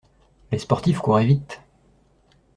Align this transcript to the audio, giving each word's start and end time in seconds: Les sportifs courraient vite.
Les 0.51 0.57
sportifs 0.57 0.97
courraient 0.97 1.27
vite. 1.27 1.61